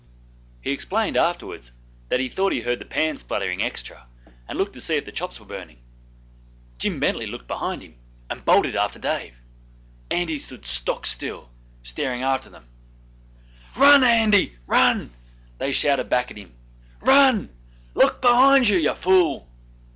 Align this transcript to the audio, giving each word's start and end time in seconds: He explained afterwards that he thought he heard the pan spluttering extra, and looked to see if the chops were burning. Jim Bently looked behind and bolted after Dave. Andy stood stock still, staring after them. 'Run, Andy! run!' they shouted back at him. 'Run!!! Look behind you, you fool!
He 0.63 0.71
explained 0.71 1.15
afterwards 1.15 1.71
that 2.09 2.19
he 2.19 2.27
thought 2.27 2.51
he 2.51 2.61
heard 2.61 2.79
the 2.79 2.85
pan 2.85 3.19
spluttering 3.19 3.61
extra, 3.61 4.07
and 4.47 4.57
looked 4.57 4.73
to 4.73 4.81
see 4.81 4.95
if 4.95 5.05
the 5.05 5.11
chops 5.11 5.39
were 5.39 5.45
burning. 5.45 5.77
Jim 6.79 6.99
Bently 6.99 7.27
looked 7.27 7.47
behind 7.47 7.93
and 8.27 8.43
bolted 8.43 8.75
after 8.75 8.97
Dave. 8.97 9.37
Andy 10.09 10.39
stood 10.39 10.65
stock 10.65 11.05
still, 11.05 11.49
staring 11.83 12.23
after 12.23 12.49
them. 12.49 12.65
'Run, 13.77 14.03
Andy! 14.03 14.55
run!' 14.65 15.11
they 15.59 15.71
shouted 15.71 16.09
back 16.09 16.31
at 16.31 16.37
him. 16.37 16.51
'Run!!! 16.99 17.49
Look 17.93 18.23
behind 18.23 18.67
you, 18.69 18.79
you 18.79 18.95
fool! 18.95 19.47